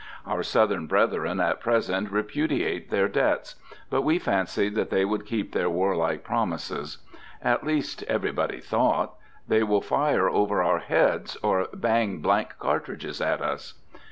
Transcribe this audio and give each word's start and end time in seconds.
Our 0.25 0.41
Southern 0.41 0.87
brethren 0.87 1.39
at 1.39 1.59
present 1.59 2.09
repudiate 2.11 2.89
their 2.89 3.07
debts; 3.07 3.53
but 3.91 4.01
we 4.01 4.17
fancied 4.17 4.73
they 4.73 5.05
would 5.05 5.27
keep 5.27 5.51
their 5.51 5.69
warlike 5.69 6.23
promises. 6.23 6.97
At 7.43 7.63
least, 7.63 8.01
everybody 8.07 8.61
thought, 8.61 9.13
"They 9.47 9.61
will 9.61 9.79
fire 9.81 10.27
over 10.27 10.63
our 10.63 10.79
heads, 10.79 11.37
or 11.43 11.67
bang 11.71 12.17
blank 12.17 12.55
cartridges 12.57 13.21
at 13.21 13.41
us." 13.41 13.75